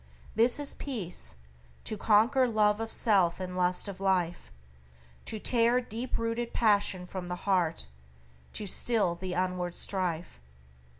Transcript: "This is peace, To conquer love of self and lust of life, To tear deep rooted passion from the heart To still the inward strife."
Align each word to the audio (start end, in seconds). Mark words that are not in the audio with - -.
"This 0.33 0.59
is 0.59 0.73
peace, 0.73 1.35
To 1.83 1.95
conquer 1.95 2.47
love 2.47 2.79
of 2.79 2.91
self 2.91 3.39
and 3.39 3.55
lust 3.55 3.87
of 3.87 3.99
life, 3.99 4.51
To 5.25 5.37
tear 5.37 5.79
deep 5.79 6.17
rooted 6.17 6.55
passion 6.55 7.05
from 7.05 7.27
the 7.27 7.35
heart 7.45 7.85
To 8.53 8.65
still 8.65 9.13
the 9.13 9.33
inward 9.35 9.75
strife." 9.75 10.39